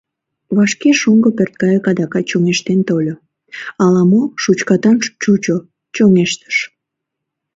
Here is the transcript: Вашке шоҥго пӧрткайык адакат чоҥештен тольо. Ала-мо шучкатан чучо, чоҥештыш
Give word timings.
Вашке 0.55 0.89
шоҥго 0.99 1.29
пӧрткайык 1.37 1.85
адакат 1.91 2.25
чоҥештен 2.29 2.79
тольо. 2.87 3.15
Ала-мо 3.83 4.21
шучкатан 4.41 4.97
чучо, 5.21 5.57
чоҥештыш 5.95 6.57